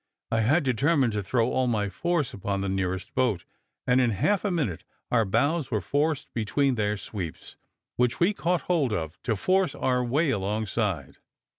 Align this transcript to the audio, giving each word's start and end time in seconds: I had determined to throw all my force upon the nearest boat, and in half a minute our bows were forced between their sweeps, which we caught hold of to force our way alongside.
I 0.31 0.39
had 0.41 0.63
determined 0.63 1.13
to 1.13 1.21
throw 1.21 1.51
all 1.51 1.67
my 1.67 1.87
force 1.87 2.33
upon 2.33 2.61
the 2.61 2.69
nearest 2.69 3.13
boat, 3.13 3.45
and 3.85 4.01
in 4.01 4.09
half 4.09 4.43
a 4.43 4.49
minute 4.49 4.83
our 5.11 5.25
bows 5.25 5.69
were 5.69 5.79
forced 5.79 6.33
between 6.33 6.73
their 6.73 6.97
sweeps, 6.97 7.55
which 7.97 8.19
we 8.19 8.33
caught 8.33 8.61
hold 8.61 8.93
of 8.93 9.21
to 9.21 9.35
force 9.35 9.75
our 9.75 10.03
way 10.03 10.31
alongside. 10.31 11.17